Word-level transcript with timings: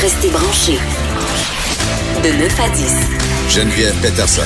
Restez 0.00 0.28
branchés. 0.30 0.78
De 2.22 2.28
9 2.28 2.60
à 2.60 2.68
10. 2.68 3.54
Geneviève 3.54 3.94
Peterson. 4.00 4.42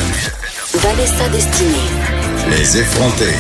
Vanessa 0.75 1.29
Destinée. 1.29 1.71
Les 2.51 2.79
effrontés. 2.79 3.35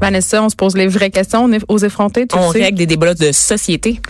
Vanessa, 0.00 0.42
on 0.42 0.48
se 0.48 0.56
pose 0.56 0.76
les 0.76 0.86
vraies 0.88 1.10
questions 1.10 1.44
on 1.44 1.52
est 1.52 1.62
aux 1.68 1.78
effrontés. 1.78 2.26
Tu 2.26 2.36
On 2.36 2.52
sais. 2.52 2.62
règle 2.62 2.78
des 2.78 2.86
débats 2.86 3.14
de 3.14 3.32
société. 3.32 4.00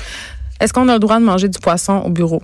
Est-ce 0.60 0.72
qu'on 0.72 0.88
a 0.88 0.94
le 0.94 0.98
droit 0.98 1.18
de 1.18 1.24
manger 1.24 1.48
du 1.48 1.58
poisson 1.58 2.02
au 2.04 2.08
bureau? 2.10 2.42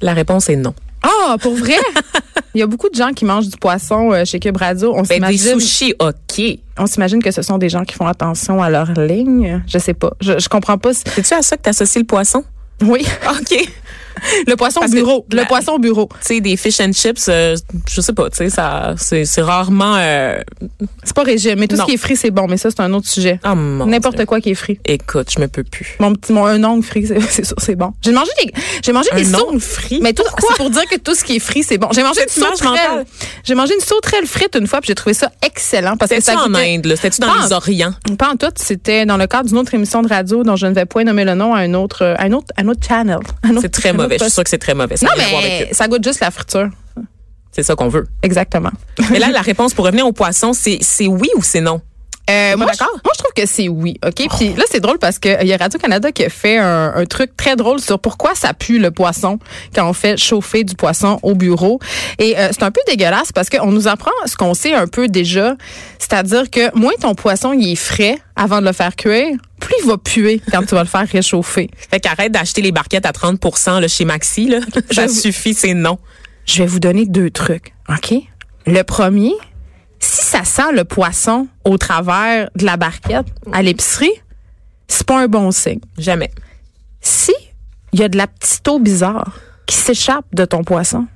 La 0.00 0.12
réponse 0.14 0.48
est 0.48 0.56
non. 0.56 0.74
Ah, 1.02 1.36
pour 1.40 1.54
vrai? 1.54 1.74
Il 2.54 2.58
y 2.58 2.62
a 2.62 2.66
beaucoup 2.66 2.88
de 2.88 2.94
gens 2.94 3.12
qui 3.12 3.24
mangent 3.24 3.48
du 3.48 3.56
poisson 3.56 4.12
euh, 4.12 4.24
chez 4.24 4.40
Cube 4.40 4.56
Radio. 4.56 4.92
On 4.94 5.02
Ben, 5.02 5.20
des 5.20 5.36
s'imagine, 5.38 5.60
sushis, 5.60 5.94
OK. 6.00 6.42
on 6.78 6.86
s'imagine 6.86 7.22
que 7.22 7.30
ce 7.30 7.42
sont 7.42 7.58
des 7.58 7.68
gens 7.68 7.84
qui 7.84 7.94
font 7.94 8.06
attention 8.06 8.60
à 8.62 8.68
leur 8.70 8.90
ligne. 8.92 9.62
Je 9.68 9.78
sais 9.78 9.94
pas. 9.94 10.10
Je, 10.20 10.38
je 10.38 10.48
comprends 10.48 10.76
pas. 10.76 10.92
C'est-tu 10.92 11.32
à 11.32 11.42
ça 11.42 11.56
que 11.56 11.62
tu 11.62 11.68
associes 11.70 12.00
le 12.00 12.06
poisson? 12.06 12.44
Oui. 12.82 13.04
OK. 13.30 13.68
Le 14.46 14.54
poisson 14.54 14.80
au 14.80 14.82
Parce 14.82 14.92
que 14.92 14.98
bureau. 14.98 15.24
Le 15.30 15.36
la- 15.38 15.44
poisson 15.46 15.72
au 15.72 15.78
bureau. 15.78 16.06
Tu 16.20 16.34
sais, 16.34 16.40
des 16.42 16.56
fish 16.58 16.78
and 16.80 16.92
chips, 16.92 17.26
euh, 17.30 17.56
je 17.88 18.00
sais 18.02 18.12
pas, 18.12 18.28
tu 18.28 18.36
sais, 18.36 18.50
ça, 18.50 18.94
c'est, 18.98 19.24
rarement. 19.40 19.94
Euh... 19.96 20.42
C'est 21.04 21.14
pas 21.16 21.22
régime. 21.22 21.58
Mais 21.58 21.68
tout 21.68 21.76
Non. 21.76 21.84
ce 21.84 21.88
qui 21.88 21.94
est 21.94 21.98
frit, 21.98 22.16
c'est 22.16 22.30
bon. 22.30 22.46
Mais 22.46 22.58
ça, 22.58 22.70
c'est 22.70 22.80
un 22.80 22.92
autre 22.92 23.08
sujet. 23.08 23.40
Oh 23.46 23.54
mon 23.54 23.86
N'importe 23.86 24.26
quoi 24.26 24.40
qui 24.42 24.50
est 24.50 24.54
frit. 24.54 24.78
Écoute, 24.84 25.28
je 25.34 25.40
me 25.40 25.48
peux 25.48 25.64
plus. 25.64 25.96
Mon 26.00 26.12
petit, 26.14 26.34
mon 26.34 26.44
un 26.44 26.62
ongle 26.64 26.82
frit, 26.84 27.06
c'est 27.30 27.44
sûr, 27.46 27.56
c'est 27.58 27.76
bon. 27.76 27.94
J'ai 28.02 28.12
mangé 28.12 28.30
des, 28.44 28.52
j'ai 28.84 28.92
mangé 28.92 29.08
Un 29.14 29.58
frit? 29.58 30.00
Mais 30.02 30.12
tout, 30.12 30.24
c'est 30.38 30.56
pour 30.56 30.68
dire 30.68 30.84
que 30.90 30.96
tout 30.98 31.14
ce 31.14 31.24
qui 31.24 31.36
est 31.36 31.40
frit, 31.40 31.62
c'est 31.62 31.78
bon. 31.78 31.88
J'ai 31.94 32.02
mangé 32.02 32.20
une 32.22 32.28
sauterelle. 32.28 33.06
J'ai 33.44 33.54
mangé 33.54 33.72
une 33.74 33.80
sauterelle 33.80 34.26
frite 34.26 34.54
une 34.54 34.66
fois, 34.66 34.80
puis 34.82 34.88
j'ai 34.88 34.94
trouvé 34.96 35.14
ça 35.14 35.30
excellent 35.46 35.96
parce 35.96 36.10
que 36.10 36.20
ça 36.20 36.34
en 36.36 36.48
goûtait- 36.48 36.74
Inde, 36.76 36.84
là? 36.84 36.96
C'était-tu 36.96 37.22
dans 37.22 37.28
en- 37.28 37.46
les 37.46 37.52
Orients? 37.54 37.94
Pas 38.18 38.28
en 38.32 38.36
tout, 38.36 38.52
c'était 38.56 39.06
dans 39.06 39.16
le 39.16 39.26
cadre 39.26 39.48
d'une 39.48 39.56
autre 39.58 39.72
émission 39.72 40.02
de 40.02 40.08
radio 40.08 40.42
dont 40.42 40.56
je 40.56 40.66
ne 40.66 40.74
vais 40.74 40.84
point 40.84 41.04
nommer 41.04 41.24
le 41.24 41.34
nom 41.34 41.54
à 41.54 41.60
un 41.60 41.72
autre, 41.72 42.04
à 42.04 42.24
un 42.24 42.32
autre, 42.32 42.48
à 42.58 42.60
un 42.60 42.68
autre 42.68 42.69
channel. 42.80 43.20
C'est 43.60 43.70
très 43.70 43.92
mauvais. 43.92 44.16
Je 44.18 44.24
suis 44.24 44.32
sûre 44.32 44.44
que 44.44 44.50
c'est 44.50 44.58
très 44.58 44.74
mauvais. 44.74 44.96
Ça 44.96 45.06
Non, 45.06 45.12
mais 45.16 45.70
ça 45.72 45.88
goûte 45.88 46.04
juste 46.04 46.20
la 46.20 46.30
friture. 46.30 46.68
C'est 47.52 47.62
ça 47.62 47.74
qu'on 47.74 47.88
veut. 47.88 48.06
Exactement. 48.22 48.70
Mais 49.10 49.18
là, 49.18 49.30
la 49.30 49.40
réponse 49.40 49.74
pour 49.74 49.84
revenir 49.84 50.06
au 50.06 50.12
poisson, 50.12 50.52
c'est 50.52 51.06
oui 51.06 51.28
ou 51.36 51.42
c'est 51.42 51.60
non? 51.60 51.80
Euh, 52.30 52.56
moi, 52.56 52.66
je, 52.72 52.78
d'accord? 52.78 53.00
moi, 53.04 53.12
je 53.14 53.18
trouve 53.18 53.32
que 53.34 53.46
c'est 53.46 53.68
oui, 53.68 53.96
OK? 54.06 54.28
Puis 54.36 54.54
là, 54.54 54.64
c'est 54.70 54.80
drôle 54.80 54.98
parce 54.98 55.18
qu'il 55.18 55.46
y 55.46 55.52
a 55.52 55.56
Radio-Canada 55.56 56.12
qui 56.12 56.24
a 56.24 56.28
fait 56.30 56.58
un, 56.58 56.92
un 56.94 57.04
truc 57.06 57.36
très 57.36 57.56
drôle 57.56 57.80
sur 57.80 57.98
pourquoi 57.98 58.34
ça 58.34 58.54
pue 58.54 58.78
le 58.78 58.90
poisson 58.90 59.38
quand 59.74 59.88
on 59.88 59.92
fait 59.92 60.16
chauffer 60.16 60.64
du 60.64 60.74
poisson 60.74 61.18
au 61.22 61.34
bureau. 61.34 61.80
Et 62.18 62.38
euh, 62.38 62.48
c'est 62.52 62.62
un 62.62 62.70
peu 62.70 62.80
dégueulasse 62.86 63.32
parce 63.32 63.50
qu'on 63.50 63.70
nous 63.72 63.88
apprend 63.88 64.12
ce 64.26 64.36
qu'on 64.36 64.54
sait 64.54 64.74
un 64.74 64.86
peu 64.86 65.08
déjà, 65.08 65.56
c'est-à-dire 65.98 66.50
que 66.50 66.76
moins 66.78 66.92
ton 67.00 67.14
poisson 67.14 67.52
il 67.52 67.72
est 67.72 67.76
frais 67.76 68.18
avant 68.36 68.60
de 68.60 68.66
le 68.66 68.72
faire 68.72 68.96
cuire, 68.96 69.36
plus 69.60 69.74
il 69.82 69.86
va 69.88 69.98
puer 69.98 70.40
quand 70.50 70.62
tu 70.64 70.74
vas 70.74 70.82
le 70.82 70.88
faire 70.88 71.06
réchauffer. 71.06 71.70
Fait 71.90 72.00
qu'arrête 72.00 72.32
d'acheter 72.32 72.62
les 72.62 72.72
barquettes 72.72 73.06
à 73.06 73.12
30 73.12 73.38
là, 73.80 73.88
chez 73.88 74.04
Maxi, 74.04 74.48
là. 74.48 74.60
Ça 74.90 75.08
suffit, 75.08 75.54
c'est 75.54 75.74
non. 75.74 75.98
Je 76.46 76.62
vais 76.62 76.66
vous 76.66 76.80
donner 76.80 77.06
deux 77.06 77.30
trucs, 77.30 77.74
OK? 77.88 78.14
Le 78.66 78.82
premier, 78.82 79.32
si 80.00 80.24
ça 80.24 80.44
sent 80.44 80.72
le 80.72 80.84
poisson 80.84 81.46
au 81.64 81.78
travers 81.78 82.50
de 82.56 82.64
la 82.64 82.76
barquette 82.76 83.26
à 83.52 83.62
l'épicerie, 83.62 84.10
c'est 84.88 85.06
pas 85.06 85.20
un 85.22 85.28
bon 85.28 85.50
signe. 85.50 85.80
Jamais. 85.98 86.30
Si 87.00 87.32
il 87.92 88.00
y 88.00 88.02
a 88.02 88.08
de 88.08 88.16
la 88.16 88.26
petite 88.26 88.66
eau 88.68 88.78
bizarre 88.78 89.38
qui 89.66 89.76
s'échappe 89.76 90.24
de 90.32 90.44
ton 90.44 90.64
poisson, 90.64 91.06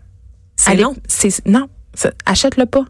C'est 0.56 0.76
non. 0.76 0.94
non, 1.46 1.68
achète-le 2.26 2.66
pas. 2.66 2.84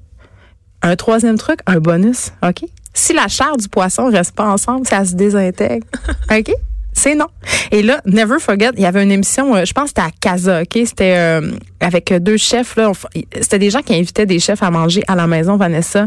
Un 0.83 0.97
troisième 0.97 1.39
truc, 1.39 1.61
un 1.67 1.81
bonus, 1.81 2.31
OK? 2.43 2.65
Si 2.93 3.13
la 3.15 3.29
chair 3.29 3.57
du 3.57 3.69
poisson 3.69 4.11
reste 4.11 4.33
pas 4.33 4.47
ensemble, 4.47 4.87
ça 4.87 5.05
se 5.05 5.15
désintègre. 5.15 5.87
OK? 6.31 6.53
C'est 6.95 7.15
non. 7.15 7.27
Et 7.71 7.83
là, 7.83 8.01
never 8.07 8.39
forget, 8.39 8.71
il 8.77 8.83
y 8.83 8.87
avait 8.87 9.03
une 9.03 9.13
émission, 9.13 9.55
euh, 9.55 9.65
je 9.65 9.73
pense 9.73 9.93
que 9.93 10.01
c'était 10.01 10.09
à 10.09 10.11
Casa, 10.21 10.63
OK? 10.63 10.79
C'était 10.87 11.15
euh, 11.17 11.53
avec 11.81 12.13
euh, 12.13 12.19
deux 12.19 12.37
chefs, 12.37 12.77
là. 12.77 12.93
C'était 13.41 13.59
des 13.59 13.71
gens 13.71 13.83
qui 13.83 13.95
invitaient 13.95 14.27
des 14.27 14.39
chefs 14.39 14.63
à 14.63 14.71
manger 14.71 15.03
à 15.09 15.15
la 15.17 15.27
maison, 15.27 15.57
Vanessa. 15.57 16.07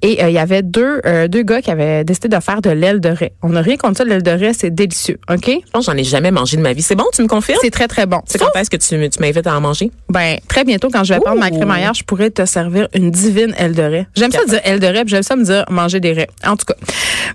Et 0.00 0.22
euh, 0.22 0.30
il 0.30 0.34
y 0.34 0.38
avait 0.38 0.62
deux, 0.62 1.00
euh, 1.04 1.28
deux 1.28 1.42
gars 1.42 1.60
qui 1.60 1.70
avaient 1.70 2.04
décidé 2.04 2.28
de 2.28 2.40
faire 2.40 2.62
de 2.62 2.70
l'aile 2.70 3.00
de 3.00 3.08
raie. 3.08 3.32
On 3.42 3.50
n'a 3.50 3.60
rien 3.62 3.76
contre 3.76 3.98
ça, 3.98 4.04
l'aile 4.04 4.22
de 4.22 4.30
raie, 4.30 4.52
c'est 4.52 4.74
délicieux, 4.74 5.18
OK? 5.30 5.46
Je 5.48 5.70
pense 5.72 5.86
j'en 5.86 5.96
ai 5.96 6.04
jamais 6.04 6.30
mangé 6.30 6.56
de 6.56 6.62
ma 6.62 6.72
vie. 6.72 6.82
C'est 6.82 6.94
bon, 6.94 7.04
tu 7.12 7.22
me 7.22 7.28
confirmes? 7.28 7.58
C'est 7.60 7.70
très, 7.70 7.88
très 7.88 8.06
bon. 8.06 8.22
C'est 8.26 8.38
quand 8.38 8.54
est-ce 8.54 8.70
que 8.70 8.76
tu, 8.76 9.10
tu 9.10 9.20
m'invites 9.20 9.46
à 9.46 9.56
en 9.56 9.60
manger? 9.60 9.90
Ben, 10.08 10.38
très 10.48 10.64
bientôt, 10.64 10.88
quand 10.90 11.04
je 11.04 11.14
vais 11.14 11.20
prendre 11.20 11.40
ma 11.40 11.50
crémaillère, 11.50 11.94
je 11.94 12.04
pourrais 12.04 12.30
te 12.30 12.44
servir 12.46 12.88
une 12.94 13.10
divine 13.10 13.54
aile 13.58 13.74
de 13.74 13.82
raie. 13.82 14.06
J'aime 14.14 14.30
ça 14.30 14.44
dire 14.44 14.60
aile 14.64 14.80
de 14.80 14.86
raie, 14.86 15.02
j'aime 15.06 15.22
ça 15.22 15.36
me 15.36 15.44
dire 15.44 15.64
manger 15.68 16.00
des 16.00 16.12
raies. 16.12 16.28
En 16.46 16.56
tout 16.56 16.66
cas. 16.66 16.74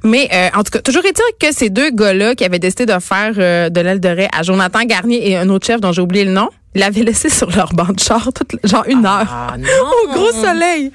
Mais, 0.03 0.29
euh, 0.33 0.50
en 0.56 0.63
tout 0.63 0.72
cas, 0.72 0.79
toujours 0.79 1.06
est-il 1.06 1.47
que 1.47 1.53
ces 1.53 1.69
deux 1.69 1.89
gars-là 1.91 2.35
qui 2.35 2.45
avaient 2.45 2.59
décidé 2.59 2.76
de 2.85 2.99
faire 2.99 3.33
euh, 3.38 3.69
de 3.69 3.81
l'aile 3.81 3.99
de 3.99 4.09
raie 4.09 4.29
à 4.38 4.43
Jonathan 4.43 4.83
Garnier 4.83 5.29
et 5.31 5.38
un 5.38 5.49
autre 5.49 5.65
chef 5.65 5.81
dont 5.81 5.91
j'ai 5.91 6.01
oublié 6.01 6.25
le 6.25 6.31
nom, 6.31 6.49
ils 6.75 6.79
l'avaient 6.81 7.03
laissé 7.03 7.29
sur 7.39 7.49
leur 7.51 7.73
banc 7.73 7.88
de 7.93 7.99
char, 7.99 8.29
toute, 8.33 8.55
genre 8.63 8.83
une 8.88 9.05
heure. 9.05 9.27
Ah, 9.29 9.55
non! 9.57 9.67
Au 10.05 10.13
gros 10.13 10.31
soleil. 10.31 10.91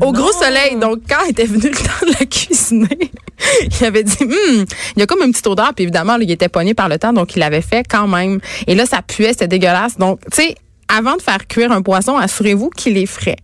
Au 0.00 0.06
Non. 0.06 0.12
gros 0.12 0.32
soleil. 0.32 0.76
Donc, 0.76 1.00
quand 1.08 1.24
était 1.28 1.44
venu 1.44 1.68
le 1.68 1.76
temps 1.76 2.06
de 2.06 2.12
la 2.18 2.26
cuisiner, 2.30 3.10
il 3.80 3.84
avait 3.86 4.02
dit, 4.02 4.16
Hum, 4.22 4.64
il 4.96 5.00
y 5.00 5.02
a 5.02 5.06
comme 5.06 5.22
une 5.22 5.32
petite 5.32 5.46
odeur. 5.46 5.72
Puis 5.74 5.82
évidemment, 5.84 6.16
là, 6.16 6.22
il 6.24 6.30
était 6.30 6.48
pogné 6.48 6.74
par 6.74 6.88
le 6.88 6.98
temps, 6.98 7.12
donc 7.12 7.36
il 7.36 7.40
l'avait 7.40 7.60
fait 7.60 7.84
quand 7.88 8.08
même. 8.08 8.40
Et 8.66 8.74
là, 8.74 8.86
ça 8.86 9.02
puait, 9.02 9.28
c'était 9.32 9.48
dégueulasse. 9.48 9.98
Donc, 9.98 10.20
tu 10.32 10.42
sais, 10.42 10.54
avant 10.88 11.16
de 11.16 11.22
faire 11.22 11.46
cuire 11.46 11.72
un 11.72 11.82
poisson, 11.82 12.16
assurez-vous 12.16 12.70
qu'il 12.70 12.96
est 12.98 13.06
frais. 13.06 13.36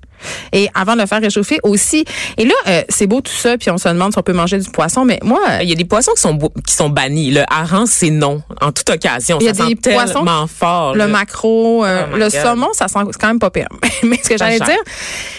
Et 0.53 0.69
avant 0.75 0.95
de 0.95 1.01
le 1.01 1.07
faire 1.07 1.21
réchauffer 1.21 1.59
aussi. 1.65 2.05
Et 2.37 2.45
là, 2.45 2.55
euh, 2.69 2.83
c'est 2.89 3.09
beau 3.09 3.21
tout 3.21 3.33
ça, 3.33 3.59
puis 3.59 3.71
on 3.71 3.79
se 3.79 3.89
demande 3.89 4.13
si 4.13 4.19
on 4.19 4.23
peut 4.23 4.33
manger 4.33 4.57
du 4.59 4.71
poisson. 4.71 5.05
Mais 5.05 5.19
moi, 5.25 5.41
Il 5.63 5.69
y 5.69 5.73
a 5.73 5.75
des 5.75 5.85
poissons 5.85 6.13
qui 6.15 6.21
sont, 6.21 6.39
qui 6.65 6.75
sont 6.75 6.89
bannis. 6.91 7.33
Le 7.33 7.43
hareng, 7.53 7.87
c'est 7.87 8.11
non, 8.11 8.41
en 8.61 8.71
toute 8.71 8.89
occasion. 8.89 9.39
Il 9.41 9.47
y 9.47 9.49
a 9.49 9.55
ça 9.55 9.65
des 9.67 9.71
sent 9.71 9.93
poissons- 9.93 10.13
tellement 10.25 10.47
fort. 10.47 10.95
le 10.95 11.09
macro, 11.09 11.85
euh, 11.85 12.05
Oh 12.13 12.17
le 12.17 12.29
God. 12.29 12.31
saumon, 12.31 12.69
ça 12.73 12.87
sent 12.87 13.01
c'est 13.11 13.21
quand 13.21 13.27
même 13.27 13.41
pas 13.41 13.51
pire. 13.51 13.67
Mais 14.05 14.21
ce 14.23 14.29
que 14.29 14.39
j'allais 14.39 14.61
dire, 14.61 14.79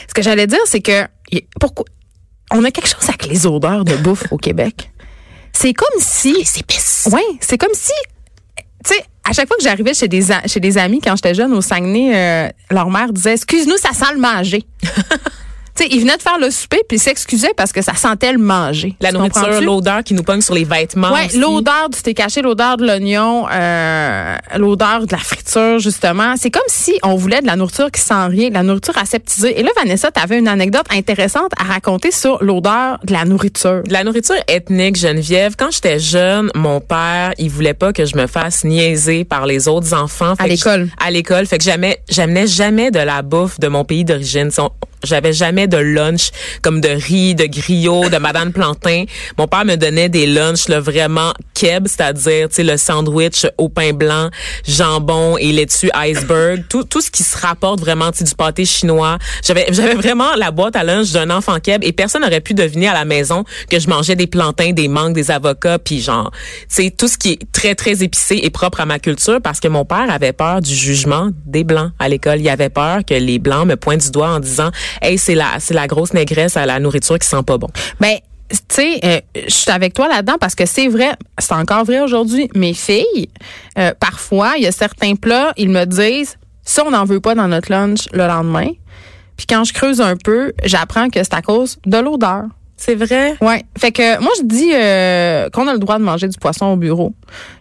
ce 0.09 0.13
que 0.13 0.21
j'allais 0.21 0.47
dire, 0.47 0.59
c'est 0.65 0.81
que 0.81 1.05
pourquoi 1.61 1.85
on 2.51 2.63
a 2.65 2.69
quelque 2.71 2.87
chose 2.89 3.07
avec 3.07 3.25
les 3.27 3.47
odeurs 3.47 3.85
de 3.85 3.95
bouffe 3.95 4.25
au 4.31 4.37
Québec. 4.37 4.91
C'est 5.53 5.73
comme 5.73 5.99
si 6.01 6.33
Les 6.33 6.59
épices. 6.59 7.07
Ouais, 7.11 7.21
c'est 7.39 7.57
comme 7.57 7.73
si, 7.73 7.91
tu 8.85 8.93
sais, 8.95 9.05
à 9.23 9.33
chaque 9.33 9.47
fois 9.47 9.57
que 9.57 9.63
j'arrivais 9.63 9.93
chez 9.93 10.07
des 10.07 10.21
chez 10.45 10.59
des 10.59 10.77
amis 10.77 10.99
quand 11.01 11.15
j'étais 11.15 11.33
jeune 11.33 11.53
au 11.53 11.61
Saguenay, 11.61 12.11
euh, 12.13 12.49
leur 12.71 12.89
mère 12.89 13.11
disait 13.13 13.33
"Excuse-nous, 13.33 13.77
ça 13.77 13.93
sent 13.93 14.13
le 14.13 14.19
manger." 14.19 14.63
Tu 15.75 15.83
sais, 15.83 15.89
ils 15.91 16.01
venaient 16.01 16.17
de 16.17 16.21
faire 16.21 16.37
le 16.39 16.51
souper 16.51 16.81
puis 16.87 16.97
ils 16.97 17.01
s'excusaient 17.01 17.53
parce 17.55 17.71
que 17.71 17.81
ça 17.81 17.95
sentait 17.95 18.31
le 18.31 18.37
manger. 18.37 18.95
La 19.01 19.09
Tu 19.09 19.15
nourriture, 19.15 19.61
l'odeur 19.61 20.03
qui 20.03 20.13
nous 20.13 20.23
pogne 20.23 20.41
sur 20.41 20.53
les 20.53 20.63
vêtements. 20.63 21.11
Ouais, 21.11 21.27
l'odeur 21.35 21.89
du 21.89 21.99
thé 22.01 22.13
caché, 22.13 22.41
l'odeur 22.41 22.77
de 22.77 22.85
l'oignon, 22.85 23.47
euh, 23.51 24.35
l'odeur 24.57 25.07
de 25.07 25.11
la 25.11 25.17
friture, 25.17 25.79
justement. 25.79 26.35
C'est 26.37 26.51
comme 26.51 26.61
si 26.67 26.93
on 27.03 27.15
voulait 27.15 27.41
de 27.41 27.47
la 27.47 27.55
nourriture 27.55 27.89
qui 27.91 28.01
sent 28.01 28.25
rien, 28.27 28.49
de 28.49 28.53
la 28.53 28.63
nourriture 28.63 28.97
aseptisée. 28.97 29.59
Et 29.59 29.63
là, 29.63 29.71
Vanessa, 29.75 30.11
tu 30.11 30.21
avais 30.21 30.37
une 30.37 30.47
anecdote 30.47 30.85
intéressante 30.91 31.51
à 31.57 31.63
raconter 31.63 32.11
sur 32.11 32.43
l'odeur 32.43 32.99
de 33.03 33.13
la 33.13 33.25
nourriture. 33.25 33.81
De 33.83 33.93
la 33.93 34.03
nourriture 34.03 34.35
ethnique, 34.47 34.95
Geneviève. 34.95 35.55
Quand 35.57 35.71
j'étais 35.71 35.99
jeune, 35.99 36.51
mon 36.55 36.81
père, 36.81 37.33
il 37.37 37.49
voulait 37.49 37.73
pas 37.73 37.93
que 37.93 38.05
je 38.05 38.15
me 38.15 38.27
fasse 38.27 38.63
niaiser 38.63 39.23
par 39.25 39.45
les 39.45 39.67
autres 39.67 39.93
enfants. 39.93 40.35
Fait 40.35 40.43
À 40.43 40.47
l'école. 40.47 40.89
À 41.03 41.11
l'école. 41.11 41.45
Fait 41.47 41.57
que 41.57 41.63
jamais, 41.63 41.99
j'amenais 42.09 42.47
jamais 42.47 42.91
de 42.91 42.99
la 42.99 43.21
bouffe 43.21 43.59
de 43.59 43.67
mon 43.67 43.83
pays 43.83 44.05
d'origine. 44.05 44.49
J'avais 45.03 45.33
jamais 45.33 45.67
de 45.67 45.77
lunch 45.77 46.31
comme 46.61 46.79
de 46.79 46.87
riz, 46.87 47.35
de 47.35 47.45
griot, 47.45 48.09
de 48.09 48.17
Madame 48.17 48.53
Plantain. 48.53 49.03
Mon 49.37 49.47
père 49.47 49.65
me 49.65 49.75
donnait 49.75 50.07
des 50.07 50.25
lunchs 50.25 50.69
là, 50.69 50.79
vraiment 50.79 51.33
keb, 51.53 51.87
c'est-à-dire 51.87 52.47
tu 52.47 52.55
sais 52.55 52.63
le 52.63 52.77
sandwich 52.77 53.45
au 53.57 53.67
pain 53.67 53.91
blanc, 53.91 54.29
jambon 54.65 55.37
et 55.37 55.51
laitue 55.51 55.89
iceberg, 55.93 56.63
tout 56.69 56.83
tout 56.83 57.01
ce 57.01 57.11
qui 57.11 57.23
se 57.23 57.37
rapporte 57.37 57.81
vraiment 57.81 58.11
tu 58.11 58.19
sais, 58.19 58.23
du 58.23 58.33
pâté 58.33 58.63
chinois. 58.63 59.17
J'avais 59.43 59.65
j'avais 59.71 59.95
vraiment 59.95 60.35
la 60.37 60.51
boîte 60.51 60.77
à 60.77 60.83
lunch 60.85 61.11
d'un 61.11 61.29
enfant 61.31 61.59
keb 61.59 61.83
et 61.83 61.91
personne 61.91 62.21
n'aurait 62.21 62.41
pu 62.41 62.53
deviner 62.53 62.87
à 62.87 62.93
la 62.93 63.03
maison 63.03 63.43
que 63.69 63.79
je 63.79 63.89
mangeais 63.89 64.15
des 64.15 64.27
plantains, 64.27 64.71
des 64.71 64.87
mangues, 64.87 65.13
des 65.13 65.31
avocats 65.31 65.79
puis 65.79 66.01
genre 66.01 66.31
sais 66.69 66.91
tout 66.91 67.09
ce 67.09 67.17
qui 67.17 67.33
est 67.33 67.51
très 67.51 67.75
très 67.75 68.03
épicé 68.03 68.39
et 68.41 68.49
propre 68.49 68.79
à 68.79 68.85
ma 68.85 68.99
culture 68.99 69.41
parce 69.41 69.59
que 69.59 69.67
mon 69.67 69.83
père 69.83 70.09
avait 70.09 70.33
peur 70.33 70.61
du 70.61 70.73
jugement 70.73 71.29
des 71.45 71.65
blancs 71.65 71.91
à 71.99 72.07
l'école. 72.07 72.39
Il 72.39 72.47
avait 72.47 72.69
peur 72.69 72.99
que 73.05 73.13
les 73.13 73.39
blancs 73.39 73.67
me 73.67 73.75
pointent 73.75 74.03
du 74.03 74.11
doigt 74.11 74.29
en 74.29 74.39
disant 74.39 74.71
"Hey, 75.01 75.17
c'est 75.17 75.35
la 75.35 75.59
c'est 75.59 75.73
la 75.73 75.87
grosse 75.87 76.13
négresse 76.13 76.57
à 76.57 76.65
la 76.65 76.79
nourriture 76.79 77.19
qui 77.19 77.27
sent 77.27 77.43
pas 77.45 77.57
bon." 77.57 77.69
Ben, 77.99 78.17
tu 78.49 78.57
sais, 78.69 78.99
euh, 79.03 79.19
je 79.47 79.53
suis 79.53 79.71
avec 79.71 79.93
toi 79.93 80.07
là-dedans 80.07 80.37
parce 80.39 80.55
que 80.55 80.65
c'est 80.65 80.87
vrai, 80.87 81.13
c'est 81.39 81.53
encore 81.53 81.85
vrai 81.85 82.01
aujourd'hui. 82.01 82.49
Mes 82.55 82.73
filles, 82.73 83.29
euh, 83.77 83.93
parfois, 83.99 84.53
il 84.57 84.63
y 84.63 84.67
a 84.67 84.71
certains 84.71 85.15
plats, 85.15 85.53
ils 85.57 85.69
me 85.69 85.85
disent, 85.85 86.37
ça, 86.63 86.83
on 86.85 86.91
n'en 86.91 87.05
veut 87.05 87.19
pas 87.19 87.35
dans 87.35 87.47
notre 87.47 87.71
lunch 87.71 88.07
le 88.11 88.27
lendemain. 88.27 88.69
Puis 89.37 89.47
quand 89.47 89.63
je 89.63 89.73
creuse 89.73 90.01
un 90.01 90.15
peu, 90.15 90.53
j'apprends 90.63 91.09
que 91.09 91.23
c'est 91.23 91.33
à 91.33 91.41
cause 91.41 91.77
de 91.85 91.97
l'odeur. 91.97 92.43
C'est 92.85 92.95
vrai? 92.95 93.35
Ouais. 93.39 93.63
Fait 93.77 93.93
que 93.93 94.19
moi 94.19 94.31
je 94.37 94.43
dis 94.43 94.71
euh, 94.73 95.49
qu'on 95.51 95.67
a 95.69 95.73
le 95.73 95.79
droit 95.79 95.97
de 95.97 96.03
manger 96.03 96.27
du 96.27 96.37
poisson 96.37 96.65
au 96.65 96.75
bureau. 96.75 97.13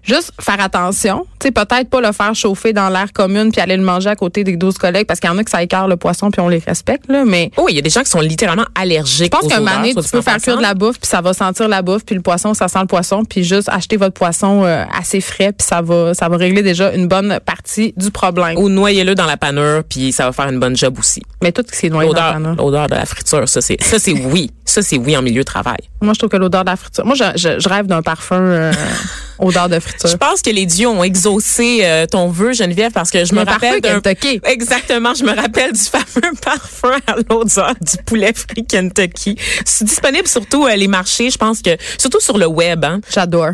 Juste 0.02 0.32
faire 0.40 0.60
attention, 0.60 1.26
tu 1.38 1.46
sais 1.46 1.50
peut-être 1.52 1.88
pas 1.88 2.00
le 2.00 2.10
faire 2.10 2.34
chauffer 2.34 2.72
dans 2.72 2.88
l'air 2.88 3.12
commune 3.12 3.52
puis 3.52 3.60
aller 3.60 3.76
le 3.76 3.84
manger 3.84 4.10
à 4.10 4.16
côté 4.16 4.42
des 4.42 4.56
12 4.56 4.76
collègues 4.78 5.06
parce 5.06 5.20
qu'il 5.20 5.30
y 5.30 5.32
en 5.32 5.38
a 5.38 5.44
que 5.44 5.50
ça 5.50 5.62
écarte 5.62 5.88
le 5.88 5.96
poisson 5.96 6.32
puis 6.32 6.40
on 6.40 6.48
les 6.48 6.58
respecte 6.58 7.08
là, 7.08 7.24
mais 7.24 7.52
Oh, 7.56 7.66
il 7.68 7.76
y 7.76 7.78
a 7.78 7.82
des 7.82 7.90
gens 7.90 8.02
qui 8.02 8.10
sont 8.10 8.20
littéralement 8.20 8.64
allergiques 8.74 9.32
je 9.32 9.38
pense 9.38 9.46
qu'un 9.48 9.62
soit 9.92 10.02
tu 10.02 10.10
peux 10.10 10.22
faire 10.22 10.38
cuire 10.38 10.56
de 10.56 10.62
la 10.62 10.74
bouffe, 10.74 10.98
puis 10.98 11.08
ça 11.08 11.20
va 11.20 11.32
sentir 11.32 11.68
la 11.68 11.82
bouffe, 11.82 12.04
puis 12.04 12.14
le 12.16 12.20
poisson, 12.20 12.52
ça 12.52 12.66
sent 12.66 12.80
le 12.80 12.86
poisson, 12.86 13.24
puis 13.24 13.44
juste 13.44 13.68
acheter 13.68 13.96
votre 13.96 14.14
poisson 14.14 14.64
euh, 14.64 14.84
assez 14.92 15.20
frais, 15.20 15.52
puis 15.52 15.66
ça 15.66 15.82
va, 15.82 16.14
ça 16.14 16.28
va 16.28 16.36
régler 16.36 16.62
déjà 16.62 16.92
une 16.92 17.06
bonne 17.06 17.38
partie 17.44 17.94
du 17.96 18.10
problème. 18.10 18.58
Ou 18.58 18.68
noyez-le 18.68 19.14
dans 19.14 19.26
la 19.26 19.36
panure, 19.36 19.84
puis 19.88 20.12
ça 20.12 20.24
va 20.24 20.32
faire 20.32 20.48
une 20.48 20.58
bonne 20.58 20.76
job 20.76 20.98
aussi. 20.98 21.22
Mais 21.42 21.52
tout 21.52 21.64
ce 21.70 21.78
qui 21.78 21.86
est 21.86 21.90
noyé 21.90 22.08
dans 22.10 22.14
L'odeur, 22.14 22.26
la 22.26 22.32
panure. 22.32 22.54
l'odeur 22.56 22.86
de 22.88 22.94
la 22.94 23.06
friture, 23.06 23.48
ça 23.48 23.60
c'est, 23.60 23.82
ça 23.82 23.98
c'est 23.98 24.12
oui, 24.12 24.50
ça 24.64 24.82
c'est 24.82 24.98
oui 24.98 25.11
en 25.16 25.22
milieu 25.22 25.40
de 25.40 25.44
travail. 25.44 25.78
Moi, 26.00 26.12
je 26.14 26.18
trouve 26.18 26.30
que 26.30 26.36
l'odeur 26.36 26.64
de 26.64 26.70
la 26.70 26.76
friture. 26.76 27.04
Moi, 27.06 27.14
je, 27.14 27.24
je, 27.36 27.58
je 27.60 27.68
rêve 27.68 27.86
d'un 27.86 28.02
parfum 28.02 28.40
euh, 28.40 28.72
odeur 29.38 29.68
de 29.68 29.78
friture. 29.78 30.08
Je 30.08 30.16
pense 30.16 30.42
que 30.42 30.50
les 30.50 30.66
dieux 30.66 30.88
ont 30.88 31.02
exaucé 31.04 31.80
euh, 31.82 32.06
ton 32.06 32.28
vœu, 32.28 32.52
Geneviève, 32.52 32.92
parce 32.92 33.10
que 33.10 33.24
je 33.24 33.34
me 33.34 33.44
Le 33.44 33.50
rappelle 33.50 33.80
d'un 33.80 34.00
Kentucky. 34.00 34.40
Exactement, 34.44 35.14
je 35.14 35.24
me 35.24 35.34
rappelle 35.34 35.72
du 35.72 35.80
fameux 35.80 36.34
parfum 36.44 36.96
à 37.06 37.14
l'odeur 37.30 37.74
du 37.80 37.96
poulet 38.04 38.32
frit 38.34 38.64
Kentucky. 38.66 39.36
C'est 39.64 39.84
disponible 39.84 40.26
surtout 40.26 40.66
euh, 40.66 40.74
les 40.76 40.88
marchés, 40.88 41.30
je 41.30 41.38
pense 41.38 41.62
que 41.62 41.70
surtout 41.98 42.20
sur 42.20 42.38
le 42.38 42.46
web. 42.46 42.84
Hein. 42.84 43.00
J'adore. 43.12 43.50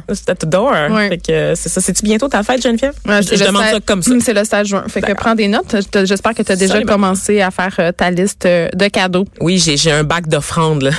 Fait 1.09 1.19
que 1.19 1.33
euh, 1.33 1.55
c'est 1.55 1.69
ça. 1.69 1.81
C'est-tu 1.81 2.03
bientôt 2.05 2.29
ta 2.29 2.43
fête, 2.43 2.63
Geneviève? 2.63 2.95
Ouais, 3.07 3.23
je 3.23 3.35
demande 3.45 3.63
ça 3.65 3.81
comme 3.85 4.03
ça. 4.03 4.11
Hum, 4.11 4.21
C'est 4.21 4.35
le 4.35 4.45
stage 4.45 4.69
juin. 4.69 4.85
Fait 4.89 5.01
que 5.01 5.13
prends 5.13 5.35
des 5.35 5.49
notes. 5.49 5.75
Je 5.75 5.87
te- 5.89 6.05
J'espère 6.07 6.35
que 6.35 6.43
tu 6.43 6.53
as 6.53 6.57
déjà 6.57 6.81
commencé 6.83 7.41
à 7.41 7.51
faire 7.51 7.93
ta 7.97 8.11
liste 8.11 8.47
de 8.47 8.89
cadeaux. 8.89 9.25
Oui, 9.41 9.59
j'ai 9.59 9.77
j'ai 9.77 9.91
un 9.93 10.05
bac 10.05 10.29
d'offrandes. 10.29 10.91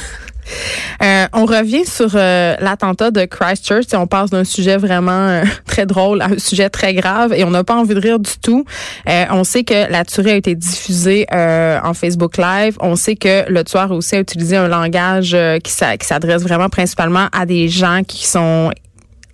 Euh, 1.02 1.26
on 1.34 1.46
revient 1.46 1.86
sur 1.86 2.12
euh, 2.16 2.56
l'attentat 2.60 3.12
de 3.12 3.26
Christchurch. 3.26 3.86
Et 3.94 3.96
on 3.96 4.08
passe 4.08 4.30
d'un 4.30 4.44
sujet 4.44 4.78
vraiment 4.78 5.12
euh, 5.12 5.44
très 5.66 5.86
drôle 5.86 6.22
à 6.22 6.26
un 6.26 6.38
sujet 6.38 6.70
très 6.70 6.94
grave 6.94 7.34
et 7.34 7.44
on 7.44 7.52
n'a 7.52 7.64
pas 7.64 7.76
envie 7.76 7.96
de 7.96 8.00
rire 8.00 8.20
du 8.20 8.32
tout. 8.42 8.66
On 9.08 9.44
sait 9.44 9.64
que 9.64 9.90
la 9.92 10.06
tuerie 10.06 10.32
a 10.32 10.36
été 10.36 10.56
diffusée 10.56 11.26
en 11.32 11.94
Facebook 11.94 12.38
Live. 12.38 12.78
On 12.80 12.96
sait 12.96 13.16
que 13.16 13.50
le 13.50 13.64
tueur 13.64 13.92
aussi 13.92 14.16
a 14.16 14.20
utilisé 14.20 14.56
un 14.58 14.68
langage 14.68 15.36
qui 15.64 15.72
s'a- 15.72 15.98
qui 15.98 16.06
s'adresse 16.06 16.44
vraiment 16.44 16.70
principalement 16.70 17.28
à 17.32 17.46
des 17.46 17.68
gens 17.70 18.02
qui 18.08 18.28
sont 18.28 18.72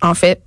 en 0.02 0.14
fait 0.14 0.40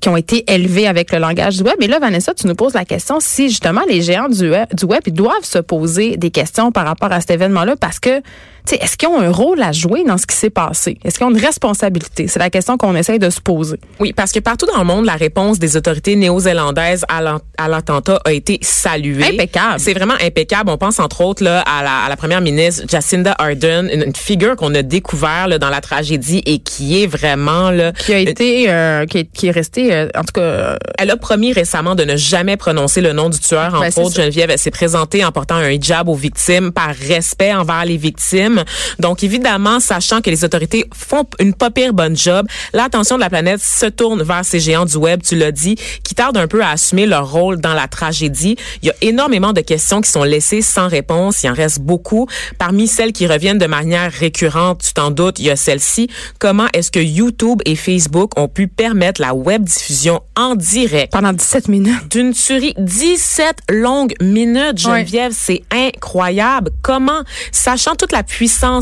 qui 0.00 0.08
ont 0.08 0.16
été 0.16 0.50
élevés 0.50 0.86
avec 0.86 1.12
le 1.12 1.18
langage 1.18 1.58
du 1.58 1.62
web. 1.62 1.76
Et 1.80 1.86
là, 1.86 1.98
Vanessa, 1.98 2.32
tu 2.32 2.46
nous 2.46 2.54
poses 2.54 2.72
la 2.72 2.84
question 2.86 3.18
si 3.20 3.50
justement 3.50 3.82
les 3.88 4.00
géants 4.00 4.28
du 4.28 4.50
web, 4.50 4.66
du 4.72 4.84
web 4.86 5.02
doivent 5.08 5.44
se 5.44 5.58
poser 5.58 6.16
des 6.16 6.30
questions 6.30 6.72
par 6.72 6.86
rapport 6.86 7.12
à 7.12 7.20
cet 7.20 7.30
événement-là 7.32 7.76
parce 7.76 8.00
que, 8.00 8.22
est-ce 8.70 8.96
qu'ils 8.96 9.08
ont 9.08 9.20
un 9.20 9.30
rôle 9.30 9.62
à 9.62 9.72
jouer 9.72 10.04
dans 10.04 10.18
ce 10.18 10.26
qui 10.26 10.36
s'est 10.36 10.50
passé? 10.50 10.98
Est-ce 11.04 11.18
qu'ils 11.18 11.26
ont 11.26 11.30
une 11.30 11.40
responsabilité? 11.44 12.28
C'est 12.28 12.38
la 12.38 12.50
question 12.50 12.76
qu'on 12.76 12.94
essaye 12.94 13.18
de 13.18 13.30
se 13.30 13.40
poser. 13.40 13.78
Oui, 13.98 14.12
parce 14.12 14.32
que 14.32 14.38
partout 14.40 14.66
dans 14.66 14.78
le 14.78 14.84
monde, 14.84 15.04
la 15.04 15.14
réponse 15.14 15.58
des 15.58 15.76
autorités 15.76 16.16
néo-zélandaises 16.16 17.04
à 17.08 17.68
l'attentat 17.68 18.20
a 18.24 18.32
été 18.32 18.58
saluée. 18.62 19.24
Impeccable. 19.34 19.78
C'est 19.78 19.94
vraiment 19.94 20.14
impeccable. 20.20 20.70
On 20.70 20.78
pense 20.78 20.98
entre 20.98 21.20
autres 21.22 21.42
là, 21.44 21.60
à, 21.60 21.82
la, 21.82 21.98
à 22.04 22.08
la 22.08 22.16
première 22.16 22.40
ministre 22.40 22.84
Jacinda 22.88 23.34
Ardern, 23.38 23.88
une, 23.92 24.02
une 24.02 24.16
figure 24.16 24.56
qu'on 24.56 24.74
a 24.74 24.82
découvert 24.82 25.48
là, 25.48 25.58
dans 25.58 25.70
la 25.70 25.80
tragédie 25.80 26.42
et 26.46 26.58
qui 26.58 27.02
est 27.02 27.06
vraiment 27.06 27.70
là, 27.70 27.92
Qui 27.92 28.14
a 28.14 28.18
été, 28.18 28.70
euh, 28.70 29.06
qui, 29.06 29.18
est, 29.18 29.24
qui 29.32 29.48
est 29.48 29.50
resté, 29.52 29.92
euh, 29.94 30.08
en 30.16 30.22
tout 30.22 30.32
cas, 30.34 30.40
euh, 30.40 30.76
Elle 30.98 31.10
a 31.10 31.16
promis 31.16 31.52
récemment 31.52 31.94
de 31.94 32.04
ne 32.04 32.16
jamais 32.16 32.56
prononcer 32.56 33.00
le 33.00 33.12
nom 33.12 33.28
du 33.28 33.38
tueur. 33.38 33.72
Ben, 33.72 33.90
autres, 33.96 34.14
ça. 34.16 34.22
Geneviève 34.22 34.50
elle 34.50 34.58
s'est 34.58 34.70
présentée 34.70 35.24
en 35.24 35.32
portant 35.32 35.56
un 35.56 35.70
hijab 35.70 36.08
aux 36.08 36.14
victimes 36.14 36.72
par 36.72 36.94
respect 36.94 37.54
envers 37.54 37.84
les 37.84 37.96
victimes. 37.96 38.49
Donc, 38.98 39.22
évidemment, 39.22 39.80
sachant 39.80 40.20
que 40.20 40.30
les 40.30 40.44
autorités 40.44 40.84
font 40.94 41.24
une 41.38 41.54
pas 41.54 41.70
pire 41.70 41.92
bonne 41.92 42.16
job, 42.16 42.46
l'attention 42.72 43.16
de 43.16 43.20
la 43.20 43.30
planète 43.30 43.60
se 43.60 43.86
tourne 43.86 44.22
vers 44.22 44.44
ces 44.44 44.60
géants 44.60 44.84
du 44.84 44.96
web, 44.96 45.22
tu 45.22 45.36
l'as 45.36 45.52
dit, 45.52 45.76
qui 46.02 46.14
tardent 46.14 46.38
un 46.38 46.48
peu 46.48 46.62
à 46.62 46.70
assumer 46.70 47.06
leur 47.06 47.30
rôle 47.30 47.60
dans 47.60 47.74
la 47.74 47.88
tragédie. 47.88 48.56
Il 48.82 48.86
y 48.86 48.90
a 48.90 48.94
énormément 49.02 49.52
de 49.52 49.60
questions 49.60 50.00
qui 50.00 50.10
sont 50.10 50.24
laissées 50.24 50.62
sans 50.62 50.88
réponse. 50.88 51.42
Il 51.42 51.50
en 51.50 51.54
reste 51.54 51.80
beaucoup. 51.80 52.26
Parmi 52.58 52.86
celles 52.86 53.12
qui 53.12 53.26
reviennent 53.26 53.58
de 53.58 53.66
manière 53.66 54.10
récurrente, 54.12 54.82
tu 54.84 54.92
t'en 54.94 55.10
doutes, 55.10 55.38
il 55.38 55.46
y 55.46 55.50
a 55.50 55.56
celle-ci. 55.56 56.08
Comment 56.38 56.66
est-ce 56.72 56.90
que 56.90 57.00
YouTube 57.00 57.60
et 57.64 57.76
Facebook 57.76 58.38
ont 58.38 58.48
pu 58.48 58.68
permettre 58.68 59.20
la 59.20 59.34
web 59.34 59.64
diffusion 59.64 60.20
en 60.36 60.54
direct? 60.54 61.12
Pendant 61.12 61.32
17 61.32 61.68
minutes. 61.68 62.10
d'une 62.10 62.32
tuerie 62.32 62.74
17 62.78 63.58
longues 63.70 64.14
minutes, 64.20 64.78
Geneviève, 64.78 65.32
c'est 65.34 65.62
incroyable. 65.70 66.70
Comment, 66.82 67.22
sachant 67.52 67.94
toute 67.94 68.12
la 68.12 68.22
puissance, 68.22 68.39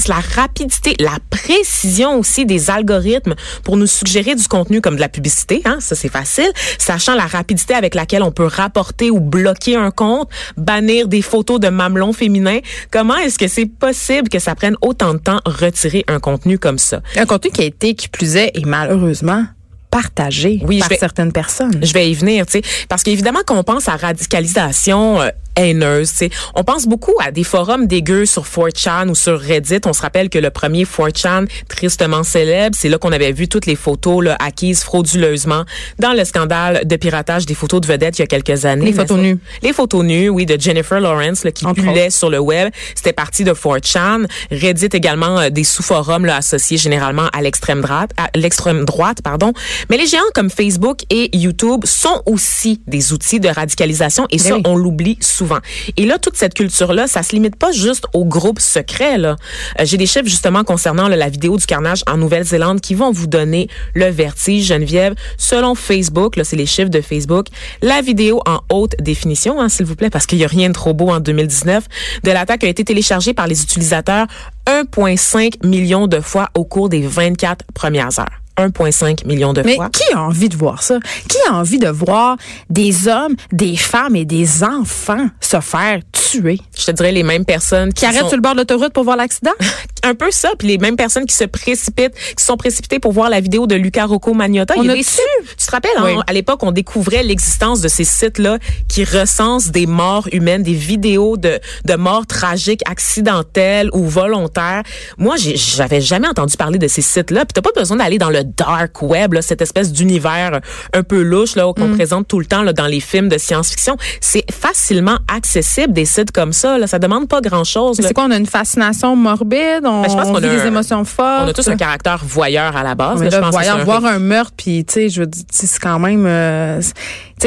la 0.09 0.21
rapidité, 0.37 0.95
la 1.01 1.19
précision 1.31 2.19
aussi 2.19 2.47
des 2.47 2.71
algorithmes 2.71 3.35
pour 3.65 3.77
nous 3.77 3.87
suggérer 3.87 4.35
du 4.35 4.47
contenu 4.47 4.81
comme 4.81 4.97
de 4.97 5.01
la 5.01 5.09
publicité, 5.09 5.63
hein, 5.65 5.79
ça 5.81 5.95
c'est 5.97 6.09
facile, 6.11 6.51
sachant 6.79 7.15
la 7.15 7.27
rapidité 7.27 7.75
avec 7.75 7.95
laquelle 7.95 8.23
on 8.23 8.31
peut 8.31 8.47
rapporter 8.47 9.11
ou 9.11 9.21
bloquer 9.21 9.77
un 9.77 9.91
compte, 9.91 10.29
bannir 10.57 11.09
des 11.09 11.23
photos 11.23 11.59
de 11.61 11.69
mamelons 11.69 12.13
féminins, 12.13 12.61
comment 12.91 13.17
est-ce 13.17 13.39
que 13.39 13.49
c'est 13.49 13.67
possible 13.67 14.29
que 14.29 14.39
ça 14.39 14.55
prenne 14.55 14.77
autant 14.81 15.15
de 15.15 15.19
temps 15.19 15.41
retirer 15.45 16.05
un 16.09 16.21
contenu 16.21 16.59
comme 16.59 16.79
ça? 16.79 17.01
Un 17.17 17.27
contenu 17.27 17.51
qui 17.51 17.63
a 17.63 17.65
été, 17.65 17.95
qui 17.95 18.09
plus 18.09 18.37
est, 18.37 18.53
et 18.55 18.65
malheureusement, 18.65 19.45
partagé 19.91 20.61
Oui, 20.65 20.81
par 20.81 20.89
vais- 20.91 20.99
certaines 20.99 21.33
personnes. 21.33 21.81
Je 21.83 21.93
vais 21.95 22.11
y 22.11 22.15
venir, 22.15 22.45
tu 22.47 22.53
sais, 22.53 22.63
parce 22.89 23.03
qu'évidemment 23.03 23.41
qu'on 23.47 23.65
pense 23.65 23.89
à 23.89 23.97
radicalisation 23.97 25.21
euh, 25.23 25.31
haineuse, 25.59 26.13
on 26.55 26.65
pense 26.65 26.87
beaucoup 26.87 27.15
à 27.21 27.31
des 27.31 27.45
forums 27.45 27.87
dégueux 27.87 28.27
sur 28.27 28.45
4chan 28.45 29.09
ou 29.09 29.15
sur 29.15 29.41
Reddit. 29.41 29.81
On 29.85 29.93
se 29.93 30.03
rappelle 30.03 30.31
que 30.31 30.39
le 30.39 30.51
premier 30.51 30.85
4chan 30.85 31.47
tristement 31.69 32.23
célèbre, 32.23 32.77
c'est 32.79 32.89
là 32.89 32.99
qu'on 32.99 33.13
avait 33.13 33.33
vu 33.33 33.49
toutes 33.49 33.67
les 33.67 33.77
photos 33.77 34.25
là, 34.25 34.37
acquises 34.41 34.83
frauduleusement 34.83 35.65
dans 35.99 36.13
le 36.13 36.25
scandale 36.25 36.87
de 36.87 36.97
piratage 36.97 37.47
des 37.47 37.55
photos 37.55 37.81
de 37.81 37.87
vedettes 37.87 38.19
il 38.19 38.23
y 38.23 38.25
a 38.25 38.27
quelques 38.27 38.65
années. 38.65 38.87
Les 38.87 38.93
photos 38.93 39.19
nues. 39.19 39.39
Les 39.63 39.73
photos 39.73 40.05
nues, 40.05 40.29
oui, 40.29 40.47
de 40.47 40.59
Jennifer 40.61 41.01
Lawrence 41.01 41.45
là, 41.45 41.53
qui 41.53 41.65
pullait 41.67 42.11
sur 42.11 42.31
le 42.31 42.39
web. 42.39 42.71
C'était 42.95 43.13
parti 43.13 43.45
de 43.45 43.53
4chan. 43.53 44.27
Reddit 44.51 44.89
également 44.93 45.39
euh, 45.39 45.51
des 45.51 45.65
sous-forums 45.65 46.25
là, 46.25 46.37
associés 46.37 46.79
généralement 46.79 47.29
à 47.33 47.43
l'extrême 47.43 47.81
droite, 47.81 48.11
à 48.17 48.31
l'extrême 48.37 48.85
droite, 48.85 49.19
pardon. 49.23 49.53
Mais 49.91 49.97
les 49.97 50.07
géants 50.07 50.21
comme 50.35 50.51
Facebook 50.51 51.01
et 51.11 51.37
YouTube 51.37 51.85
sont 51.85 52.23
aussi 52.27 52.81
des 52.87 53.13
outils 53.13 53.41
de 53.41 53.49
radicalisation 53.49 54.27
et 54.31 54.39
ça, 54.39 54.55
oui. 54.57 54.63
on 54.67 54.77
l'oublie 54.77 55.19
souvent. 55.21 55.48
Et 55.97 56.07
là, 56.07 56.19
toute 56.19 56.37
cette 56.37 56.55
culture-là, 56.55 57.07
ça 57.07 57.23
se 57.23 57.33
limite 57.33 57.57
pas 57.57 57.73
juste 57.73 58.07
aux 58.15 58.25
groupes 58.25 58.61
secrets. 58.61 59.19
Là. 59.19 59.37
Euh, 59.81 59.85
J'ai 59.85 59.97
des 59.97 60.07
chiffres 60.07 60.27
justement 60.27 60.65
concernant 60.65 61.09
la 61.09 61.29
vidéo 61.29 61.57
du 61.57 61.67
carnage 61.67 62.03
en 62.07 62.17
Nouvelle-Zélande 62.17 62.81
qui 62.81 62.95
vont 62.95 63.11
vous 63.11 63.27
donner 63.27 63.69
le 63.95 64.07
vertige, 64.07 64.67
Geneviève. 64.67 65.15
Selon 65.37 65.75
Facebook, 65.75 66.37
là, 66.37 66.45
c'est 66.45 66.57
les 66.57 66.67
chiffres 66.67 66.91
de 66.91 67.01
Facebook, 67.01 67.47
la 67.83 68.01
vidéo 68.01 68.41
en 68.47 68.61
haute 68.71 68.95
définition, 69.01 69.61
hein, 69.61 69.69
s'il 69.69 69.87
vous 69.87 69.97
plaît, 69.97 70.11
parce 70.11 70.27
qu'il 70.27 70.39
y 70.39 70.45
a 70.45 70.49
rien 70.49 70.69
de 70.69 70.75
trop 70.75 70.95
beau 70.95 71.11
en 71.11 71.21
2019, 71.21 71.85
de 72.25 72.31
l'attaque 72.31 72.65
a 72.65 72.69
été 72.69 72.85
téléchargée 72.85 73.35
par 73.35 73.47
les 73.47 73.63
utilisateurs 73.63 74.27
1,5 74.67 75.67
million 75.67 76.07
de 76.07 76.21
fois 76.21 76.51
au 76.55 76.65
cours 76.65 76.89
des 76.89 77.01
24 77.01 77.65
premières 77.75 78.19
heures. 78.19 78.43
1,5 78.59 79.27
million 79.27 79.53
de 79.53 79.63
Mais 79.63 79.77
fois. 79.77 79.89
qui 79.91 80.13
a 80.13 80.21
envie 80.21 80.49
de 80.49 80.57
voir 80.57 80.83
ça? 80.83 80.99
Qui 81.29 81.39
a 81.49 81.55
envie 81.55 81.79
de 81.79 81.89
voir 81.89 82.37
des 82.69 83.09
hommes, 83.09 83.35
des 83.53 83.77
femmes 83.77 84.17
et 84.17 84.25
des 84.25 84.65
enfants 84.65 85.29
se 85.41 85.61
faire 85.61 86.01
tuer? 86.13 86.28
Je 86.77 86.85
te 86.87 86.91
dirais 86.93 87.13
les 87.13 87.23
mêmes 87.23 87.45
personnes 87.45 87.93
qui, 87.93 88.01
Qui 88.01 88.07
arrêtent 88.07 88.21
sont- 88.23 88.29
sur 88.29 88.37
le 88.37 88.43
bord 88.43 88.53
de 88.55 88.59
l'autoroute 88.59 88.93
pour 88.93 89.05
voir 89.05 89.17
l'accident? 89.17 89.53
un 90.05 90.15
peu 90.15 90.31
ça, 90.31 90.51
puis 90.59 90.69
les 90.69 90.79
mêmes 90.79 90.97
personnes 90.97 91.27
qui 91.27 91.35
se 91.35 91.45
précipitent, 91.45 92.15
qui 92.37 92.45
sont 92.45 92.57
précipitées 92.57 92.99
pour 93.01 93.13
voir 93.13 93.29
la 93.29 93.41
vidéo 93.41 93.67
de 93.67 93.75
Luca 93.75 94.07
Rocco 94.07 94.33
Magnotta. 94.33 94.75
On 94.77 94.83
Il 94.83 94.89
y 94.89 94.91
a 94.91 94.95
des 94.95 95.03
sites- 95.03 95.21
tu 95.59 95.67
te 95.67 95.71
rappelles, 95.71 95.91
hein, 95.99 96.23
à 96.27 96.33
l'époque, 96.33 96.63
on 96.63 96.71
découvrait 96.73 97.23
l'existence 97.23 97.81
de 97.81 97.89
ces 97.89 98.05
sites-là 98.05 98.59
qui 98.89 99.05
recensent 99.05 99.71
des 99.71 99.87
morts 99.87 100.29
humaines, 100.33 100.63
des 100.63 100.73
vidéos 100.75 101.37
de, 101.37 101.59
de 101.85 101.95
morts 101.95 102.27
tragiques, 102.27 102.83
accidentelles 102.89 103.91
ou 103.93 104.05
volontaires. 104.05 104.83
Moi, 105.19 105.37
j'avais 105.39 106.01
jamais 106.01 106.29
entendu 106.29 106.57
parler 106.57 106.79
de 106.79 106.89
ces 106.89 107.03
sites-là. 107.03 107.41
Puis 107.45 107.53
t'as 107.55 107.63
pas 107.63 107.73
besoin 107.79 107.97
d'aller 107.97 108.19
dans 108.19 108.31
le 108.31 108.45
dark 108.45 109.03
web, 109.03 109.33
là, 109.35 109.43
cette 109.43 109.61
espèce 109.63 109.93
d'univers 109.93 110.61
un 110.95 111.03
peu 111.03 111.23
louche 111.23 111.57
là 111.57 111.71
qu'on 111.75 111.89
Mm. 111.89 111.97
présente 111.97 112.29
tout 112.29 112.39
le 112.39 112.47
temps 112.47 112.63
là, 112.63 112.73
dans 112.73 112.87
les 112.87 113.01
films 113.01 113.29
de 113.29 113.39
science-fiction. 113.39 113.97
C'est 114.21 114.45
facilement 114.53 115.19
accessible 115.33 115.93
des 115.93 116.05
sites 116.05 116.18
comme 116.33 116.53
ça. 116.53 116.79
Là. 116.79 116.87
Ça 116.87 116.99
demande 116.99 117.29
pas 117.29 117.41
grand-chose. 117.41 117.99
C'est 118.01 118.13
quoi, 118.15 118.25
on 118.25 118.31
a 118.31 118.37
une 118.37 118.47
fascination 118.47 119.17
morbide? 119.17 119.83
On, 119.85 120.03
Ben, 120.03 120.09
je 120.11 120.15
pense 120.17 120.27
on 120.29 120.33
qu'on 120.35 120.39
vit 120.41 120.47
a 120.47 120.55
des 120.57 120.61
un- 120.63 120.67
émotions 120.67 121.05
fortes? 121.05 121.43
On 121.45 121.49
a 121.49 121.53
tous 121.53 121.69
un 121.69 121.77
caractère 121.77 122.23
voyeur 122.25 122.77
à 122.77 122.83
la 122.83 122.95
base. 122.95 123.23
Là, 123.23 123.31
là, 123.31 123.37
je 123.37 123.51
pense 123.51 123.67
un 123.69 123.85
voir 123.85 124.05
un 124.05 124.19
meurtre, 124.19 124.53
puis 124.57 124.85
tu 124.85 124.95
sais, 124.95 125.09
je 125.09 125.21
veux 125.21 125.27
dire, 125.27 125.45
c'est 125.51 125.79
quand 125.81 125.99
même, 125.99 126.25
euh, 126.27 126.81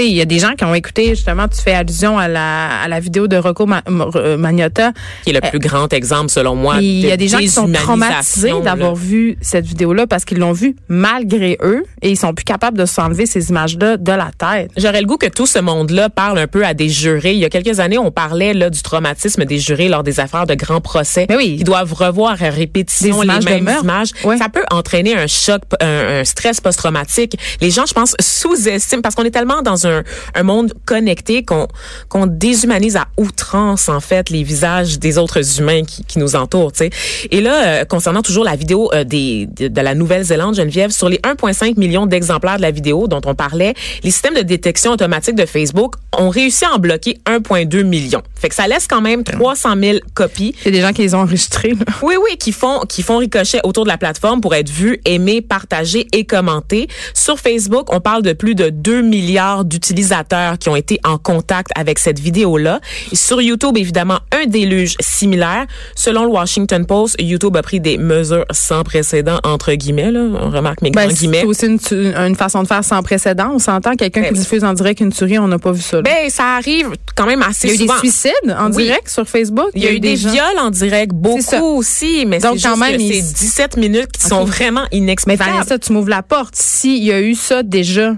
sais, 0.01 0.07
il 0.07 0.15
y 0.15 0.21
a 0.21 0.25
des 0.25 0.39
gens 0.39 0.53
qui 0.57 0.63
ont 0.63 0.73
écouté 0.73 1.09
justement, 1.09 1.47
tu 1.47 1.61
fais 1.61 1.73
allusion 1.73 2.17
à 2.17 2.27
la 2.27 2.81
à 2.83 2.87
la 2.87 2.99
vidéo 2.99 3.27
de 3.27 3.37
Rocco 3.37 3.65
Ma- 3.65 3.81
Ma- 3.87 4.37
Magnotta. 4.37 4.91
qui 5.23 5.31
est 5.31 5.33
le 5.33 5.41
plus 5.49 5.59
grand 5.59 5.91
exemple 5.93 6.29
selon 6.29 6.55
moi. 6.55 6.77
Il 6.81 6.99
y 7.01 7.11
a 7.11 7.15
de 7.17 7.21
des 7.21 7.27
gens 7.27 7.37
qui 7.39 7.49
sont 7.49 7.71
traumatisés 7.71 8.51
d'avoir 8.63 8.95
vu 8.95 9.37
cette 9.41 9.65
vidéo-là 9.65 10.07
parce 10.07 10.25
qu'ils 10.25 10.39
l'ont 10.39 10.51
vue 10.53 10.75
malgré 10.87 11.57
eux 11.63 11.83
et 12.01 12.09
ils 12.09 12.17
sont 12.17 12.33
plus 12.33 12.43
capables 12.45 12.77
de 12.77 12.85
s'enlever 12.85 13.25
ces 13.25 13.49
images-là 13.49 13.97
de 13.97 14.11
la 14.11 14.29
tête. 14.37 14.71
J'aurais 14.77 15.01
le 15.01 15.07
goût 15.07 15.17
que 15.17 15.27
tout 15.27 15.45
ce 15.45 15.59
monde-là 15.59 16.09
parle 16.09 16.37
un 16.39 16.47
peu 16.47 16.65
à 16.65 16.73
des 16.73 16.89
jurés. 16.89 17.33
Il 17.33 17.39
y 17.39 17.45
a 17.45 17.49
quelques 17.49 17.79
années, 17.79 17.97
on 17.97 18.11
parlait 18.11 18.53
là, 18.53 18.69
du 18.69 18.81
traumatisme 18.81 19.45
des 19.45 19.59
jurés 19.59 19.89
lors 19.89 20.03
des 20.03 20.19
affaires 20.19 20.45
de 20.47 20.55
grands 20.55 20.81
procès. 20.81 21.25
Mais 21.29 21.35
oui. 21.35 21.57
Ils 21.59 21.63
doivent 21.63 21.93
revoir 21.93 22.31
à 22.41 22.49
répétition 22.49 23.21
les 23.21 23.39
mêmes 23.45 23.69
images. 23.83 24.09
Ouais. 24.23 24.37
Ça 24.37 24.49
peut 24.49 24.63
entraîner 24.71 25.15
un 25.15 25.27
choc, 25.27 25.61
un, 25.79 26.19
un 26.19 26.23
stress 26.23 26.61
post-traumatique. 26.61 27.37
Les 27.61 27.71
gens, 27.71 27.85
je 27.85 27.93
pense, 27.93 28.15
sous-estiment 28.19 29.01
parce 29.01 29.15
qu'on 29.15 29.23
est 29.23 29.31
tellement 29.31 29.61
dans 29.61 29.80
un, 29.85 30.03
un 30.35 30.43
monde 30.43 30.73
connecté 30.85 31.43
qu'on 31.43 31.67
qu'on 32.09 32.25
déshumanise 32.27 32.95
à 32.97 33.07
outrance 33.17 33.89
en 33.89 33.99
fait 33.99 34.29
les 34.29 34.43
visages 34.43 34.99
des 34.99 35.17
autres 35.17 35.59
humains 35.59 35.83
qui, 35.83 36.03
qui 36.05 36.19
nous 36.19 36.35
entourent. 36.35 36.71
tu 36.71 36.85
sais. 36.85 36.89
Et 37.31 37.41
là, 37.41 37.65
euh, 37.81 37.85
concernant 37.85 38.21
toujours 38.21 38.43
la 38.43 38.55
vidéo 38.55 38.89
euh, 38.93 39.03
des 39.03 39.47
de, 39.47 39.67
de 39.67 39.81
la 39.81 39.95
Nouvelle-Zélande, 39.95 40.55
Geneviève, 40.55 40.91
sur 40.91 41.09
les 41.09 41.17
1,5 41.17 41.79
millions 41.79 42.05
d'exemplaires 42.05 42.57
de 42.57 42.61
la 42.61 42.71
vidéo 42.71 43.07
dont 43.07 43.21
on 43.25 43.35
parlait, 43.35 43.73
les 44.03 44.11
systèmes 44.11 44.35
de 44.35 44.41
détection 44.41 44.91
automatique 44.91 45.35
de 45.35 45.45
Facebook 45.45 45.95
ont 46.17 46.29
réussi 46.29 46.65
à 46.65 46.73
en 46.73 46.79
bloquer 46.79 47.19
1,2 47.25 47.83
million. 47.83 48.21
Fait 48.35 48.49
que 48.49 48.55
ça 48.55 48.67
laisse 48.67 48.87
quand 48.87 49.01
même 49.01 49.23
300 49.23 49.75
000 49.81 49.97
copies. 50.13 50.55
A 50.65 50.71
des 50.71 50.81
gens 50.81 50.93
qui 50.93 51.01
les 51.01 51.15
ont 51.15 51.19
enregistrés. 51.19 51.71
là. 51.71 51.85
Oui, 52.01 52.15
oui, 52.21 52.37
qui 52.37 52.51
font, 52.51 52.81
qui 52.87 53.03
font 53.03 53.17
ricochet 53.17 53.59
autour 53.63 53.83
de 53.83 53.89
la 53.89 53.97
plateforme 53.97 54.41
pour 54.41 54.55
être 54.55 54.69
vus, 54.69 54.99
aimés, 55.05 55.41
partagés 55.41 56.07
et 56.11 56.25
commentés. 56.25 56.87
Sur 57.13 57.39
Facebook, 57.39 57.93
on 57.93 58.01
parle 58.01 58.23
de 58.23 58.33
plus 58.33 58.55
de 58.55 58.69
2 58.69 59.01
milliards 59.01 59.65
d'utilisateurs 59.71 60.57
qui 60.57 60.69
ont 60.69 60.75
été 60.75 60.99
en 61.03 61.17
contact 61.17 61.71
avec 61.75 61.97
cette 61.99 62.19
vidéo-là. 62.19 62.79
Sur 63.13 63.41
YouTube, 63.41 63.77
évidemment, 63.77 64.19
un 64.31 64.45
déluge 64.45 64.95
similaire. 64.99 65.65
Selon 65.95 66.23
le 66.25 66.29
Washington 66.31 66.85
Post, 66.85 67.15
YouTube 67.19 67.55
a 67.57 67.61
pris 67.61 67.79
des 67.79 67.97
mesures 67.97 68.45
sans 68.51 68.83
précédent, 68.83 69.39
entre 69.43 69.73
guillemets, 69.73 70.11
là. 70.11 70.21
On 70.41 70.49
remarque 70.49 70.81
mes 70.81 70.91
Ben, 70.91 71.05
grands 71.07 71.13
guillemets. 71.15 71.39
c'est 71.41 71.45
aussi 71.45 71.65
une, 71.93 72.13
une 72.15 72.35
façon 72.35 72.61
de 72.63 72.67
faire 72.67 72.83
sans 72.83 73.01
précédent. 73.01 73.51
On 73.53 73.59
s'entend 73.59 73.95
quelqu'un 73.95 74.21
qui 74.23 74.31
Ben, 74.33 74.39
diffuse 74.39 74.63
en 74.63 74.73
direct 74.73 74.99
une 74.99 75.11
tuerie, 75.11 75.39
on 75.39 75.47
n'a 75.47 75.59
pas 75.59 75.71
vu 75.71 75.81
ça. 75.81 75.97
là. 75.97 76.03
Ben, 76.03 76.29
ça 76.29 76.55
arrive 76.55 76.89
quand 77.15 77.25
même 77.25 77.41
assez 77.41 77.67
il 77.67 77.69
y 77.69 77.71
a 77.71 77.75
eu 77.75 77.77
souvent. 77.87 77.93
des 77.95 77.99
suicides 77.99 78.55
en 78.59 78.71
Oui. 78.73 78.83
direct 78.85 79.09
sur 79.09 79.27
Facebook. 79.27 79.69
Il 79.75 79.83
y 79.83 79.87
a 79.87 79.91
eu 79.91 79.99
des, 79.99 80.15
viols 80.15 80.59
en 80.59 80.69
direct, 80.69 81.11
beaucoup 81.13 81.77
aussi, 81.77 82.25
mais 82.27 82.39
Donc, 82.39 82.57
c'est 82.59 82.67
quand 82.67 82.75
juste 82.75 82.79
même, 82.91 82.97
que 82.97 83.01
ils- 83.01 83.23
c'est 83.23 83.33
17 83.33 83.77
minutes 83.77 84.11
qui 84.11 84.21
sont 84.27 84.43
vraiment 84.45 84.83
Mais 84.91 84.97
inexplicables. 84.99 85.49
Vanessa, 85.51 85.79
tu 85.79 85.93
m'ouvres 85.93 86.09
la 86.09 86.21
porte. 86.23 86.53
S'il 86.55 87.03
y 87.03 87.11
a 87.11 87.21
eu 87.21 87.35
ça 87.35 87.63
déjà, 87.63 88.13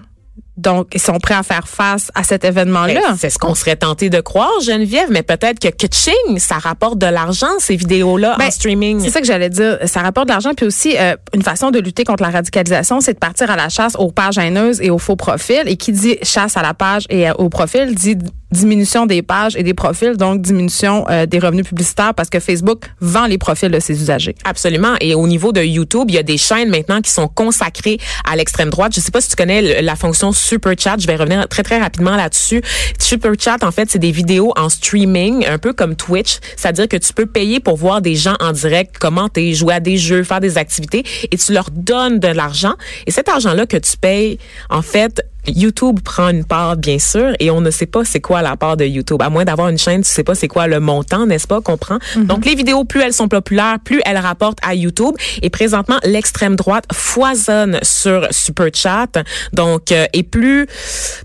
donc 0.58 0.90
ils 0.94 1.02
sont 1.02 1.18
prêts 1.18 1.34
à 1.34 1.44
faire 1.44 1.68
face 1.68 2.12
à 2.14 2.24
cet 2.24 2.46
événement-là. 2.46 2.94
Ben, 2.94 3.18
c'est 3.18 3.30
ce 3.30 3.40
qu'on 3.40 3.56
serait 3.56 3.76
tenté 3.76 4.10
de 4.10 4.22
croire, 4.22 4.52
Geneviève, 4.64 5.08
mais 5.10 5.24
peut-être 5.24 5.60
que 5.60 5.70
Kaching, 5.70 6.38
ça 6.38 6.56
rapporte 6.56 6.98
de 6.98 7.08
l'argent, 7.08 7.48
ces 7.60 7.76
vidéos-là, 7.76 8.36
Ben, 8.38 8.48
en 8.48 8.52
streaming. 8.52 9.00
C'est 9.00 9.10
ça 9.10 9.20
que 9.20 9.28
j'allais 9.28 9.50
dire. 9.50 9.80
Ça 9.86 10.02
rapporte 10.02 10.28
de 10.28 10.34
l'argent. 10.34 10.52
Puis 10.56 10.66
aussi, 10.66 10.96
euh, 10.98 11.16
une 11.34 11.42
façon 11.42 11.72
de 11.72 11.80
lutter 11.80 12.04
contre 12.04 12.24
la 12.24 12.30
radicalisation, 12.30 13.02
c'est 13.02 13.14
de 13.14 13.20
partir 13.20 13.50
à 13.50 13.56
la 13.56 13.70
chasse 13.70 13.96
aux 13.98 14.12
pages 14.12 14.38
haineuses 14.38 14.82
et 14.82 14.90
aux 14.90 15.00
faux 15.00 15.16
profils. 15.16 15.64
Et 15.66 15.76
qui 15.76 15.92
dit 15.92 16.18
chasse 16.22 16.56
à 16.56 16.62
la 16.62 16.74
page 16.74 17.06
et 17.10 17.30
euh, 17.30 17.34
au 17.36 17.50
profil 17.50 17.96
dit 17.96 18.18
diminution 18.54 19.06
des 19.06 19.22
pages 19.22 19.56
et 19.56 19.64
des 19.64 19.74
profils, 19.74 20.16
donc 20.16 20.42
diminution 20.42 21.06
euh, 21.10 21.26
des 21.26 21.40
revenus 21.40 21.68
publicitaires 21.68 22.14
parce 22.14 22.30
que 22.30 22.40
Facebook 22.40 22.86
vend 23.02 23.26
les 23.26 23.38
profils 23.38 23.70
de 23.70 23.80
ses 23.80 24.02
usagers. 24.02 24.36
Absolument. 24.46 24.96
Et 25.02 25.16
au 25.16 25.28
niveau 25.28 25.52
de 25.52 25.62
YouTube, 25.62 26.06
il 26.10 26.16
y 26.16 26.18
a 26.18 26.24
des 26.24 26.38
chaînes 26.38 26.70
maintenant 26.70 27.02
qui 27.02 27.12
sont 27.12 27.28
consacrées 27.28 27.98
à 28.30 28.36
l'extrême 28.36 28.70
droite. 28.70 28.94
Je 28.96 29.02
sais 29.02 29.12
pas 29.12 29.22
si 29.22 29.30
tu 29.30 29.36
connais 29.36 29.82
la 29.82 29.96
fonction 29.96 30.32
Super 30.32 30.74
Chat. 30.78 30.98
Je 31.00 31.08
vais 31.08 31.16
revenir 31.16 31.48
très, 31.48 31.64
très 31.64 31.80
rapidement 31.80 32.16
là-dessus. 32.16 32.62
Super 33.00 33.34
Chat, 33.38 33.64
en 33.64 33.72
fait, 33.72 33.90
c'est 33.90 34.00
des 34.00 34.12
vidéos 34.12 34.54
en 34.56 34.70
streaming, 34.70 35.46
un 35.46 35.58
peu 35.58 35.74
comme 35.74 35.96
Twitch. 35.96 36.38
C'est-à-dire 36.56 36.88
que 36.88 36.98
tu 36.98 37.14
peux 37.14 37.26
payer 37.26 37.60
pour 37.60 37.76
voir 37.76 38.02
des 38.02 38.16
gens 38.16 38.36
en 38.40 38.52
direct 38.52 38.98
commenter, 38.98 39.54
jouer 39.54 39.74
à 39.76 39.80
des 39.80 39.98
jeux, 39.98 40.24
faire 40.24 40.40
des 40.40 40.58
activités 40.58 41.04
et 41.32 41.38
tu 41.38 41.54
leur 41.54 41.70
donnes 41.72 42.20
de 42.20 42.28
l'argent. 42.28 42.74
Et 43.08 43.12
cet 43.12 43.30
argent-là 43.30 43.66
que 43.66 43.78
tu 43.78 43.98
payes, 43.98 44.38
en 44.70 44.82
fait, 44.82 45.24
YouTube 45.48 46.00
prend 46.04 46.30
une 46.30 46.46
part, 46.46 46.78
bien 46.78 47.00
sûr, 47.00 47.34
et 47.40 47.52
on 47.52 47.62
ne 47.62 47.72
sait 47.72 47.86
pas 47.86 48.06
c'est 48.06 48.22
quoi 48.22 48.42
la 48.42 48.56
part 48.56 48.78
de 48.78 48.86
YouTube. 48.86 49.22
À 49.22 49.30
moins 49.30 49.46
d'avoir 49.46 49.70
une 49.70 49.78
chaîne, 49.78 50.02
tu 50.02 50.10
sais 50.10 50.24
pas 50.24 50.36
c'est 50.36 50.48
quoi 50.48 50.68
le 50.68 50.80
montant, 50.80 51.26
n'est-ce 51.26 51.48
pas, 51.48 51.62
qu'on 51.62 51.78
prend? 51.78 52.00
Donc, 52.16 52.46
les 52.46 52.56
vidéos, 52.56 52.84
plus 52.86 53.02
elles 53.02 53.14
sont 53.14 53.28
populaires, 53.28 53.78
plus 53.84 54.02
elles 54.06 54.18
rapportent 54.18 54.60
à 54.62 54.76
YouTube. 54.76 55.16
Et 55.42 55.50
présentement, 55.50 55.98
l'extrême 56.04 56.56
droite 56.56 56.86
foisonne 56.92 57.80
sur 57.82 58.28
Super 58.32 58.68
Chat. 58.74 59.20
Donc, 59.52 59.92
euh, 59.92 60.06
et 60.14 60.24
plus, 60.24 60.68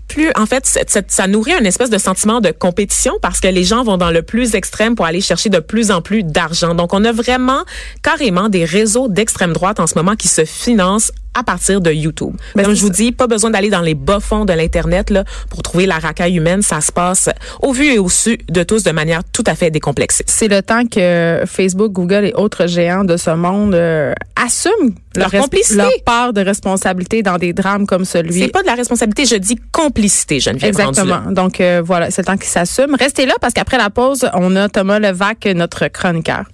plus, 0.07 0.31
en 0.35 0.45
fait, 0.45 0.65
ça 1.07 1.27
nourrit 1.27 1.53
un 1.53 1.63
espèce 1.63 1.89
de 1.89 1.97
sentiment 1.97 2.41
de 2.41 2.51
compétition 2.51 3.13
parce 3.21 3.39
que 3.39 3.47
les 3.47 3.63
gens 3.63 3.83
vont 3.83 3.97
dans 3.97 4.11
le 4.11 4.21
plus 4.21 4.55
extrême 4.55 4.95
pour 4.95 5.05
aller 5.05 5.21
chercher 5.21 5.49
de 5.49 5.59
plus 5.59 5.91
en 5.91 6.01
plus 6.01 6.23
d'argent. 6.23 6.75
Donc, 6.75 6.93
on 6.93 7.03
a 7.05 7.11
vraiment 7.11 7.63
carrément 8.03 8.49
des 8.49 8.65
réseaux 8.65 9.07
d'extrême 9.07 9.53
droite 9.53 9.79
en 9.79 9.87
ce 9.87 9.95
moment 9.95 10.15
qui 10.15 10.27
se 10.27 10.45
financent 10.45 11.11
à 11.33 11.43
partir 11.43 11.79
de 11.81 11.91
YouTube. 11.91 12.33
Ben, 12.55 12.63
Comme 12.65 12.73
je 12.73 12.81
vous 12.81 12.89
dis, 12.89 13.11
pas 13.11 13.27
besoin 13.27 13.49
d'aller 13.51 13.69
dans 13.69 13.81
les 13.81 13.95
bas 13.95 14.19
fonds 14.19 14.45
de 14.45 14.53
l'internet 14.53 15.09
là 15.09 15.23
pour 15.49 15.61
trouver 15.61 15.85
la 15.85 15.99
racaille 15.99 16.35
humaine. 16.37 16.61
Ça 16.61 16.81
se 16.81 16.91
passe 16.91 17.29
au 17.61 17.71
vu 17.71 17.85
et 17.93 17.99
au 17.99 18.09
su 18.09 18.37
de 18.49 18.63
tous 18.63 18.83
de 18.83 18.91
manière 18.91 19.23
tout 19.23 19.43
à 19.45 19.55
fait 19.55 19.69
décomplexée. 19.71 20.23
C'est 20.27 20.47
le 20.47 20.61
temps 20.61 20.85
que 20.85 21.43
Facebook, 21.45 21.91
Google 21.91 22.25
et 22.25 22.33
autres 22.33 22.65
géants 22.67 23.03
de 23.03 23.15
ce 23.17 23.29
monde 23.29 23.75
euh, 23.75 24.13
assument 24.35 24.93
Leur 25.15 25.29
res- 25.29 25.39
complicité. 25.41 25.77
leur 25.77 25.91
part 26.05 26.33
de 26.33 26.41
responsabilité 26.41 27.21
dans 27.23 27.37
des 27.37 27.53
drames 27.53 27.85
comme 27.85 28.05
celui. 28.05 28.39
C'est 28.41 28.47
pas 28.49 28.61
de 28.61 28.67
la 28.67 28.75
responsabilité, 28.75 29.25
je 29.25 29.35
dis 29.35 29.57
complicité, 29.71 30.39
Geneviève. 30.39 30.69
Exactement. 30.69 31.31
Donc 31.31 31.61
euh, 31.61 31.81
voilà, 31.85 32.11
c'est 32.11 32.21
le 32.23 32.25
temps 32.27 32.37
qu'ils 32.37 32.45
s'assument. 32.49 32.95
Restez 32.99 33.25
là 33.25 33.35
parce 33.39 33.53
qu'après 33.53 33.77
la 33.77 33.89
pause, 33.89 34.27
on 34.33 34.55
a 34.55 34.67
Thomas 34.69 34.99
Levac, 34.99 35.45
notre 35.55 35.87
chroniqueur. 35.87 36.45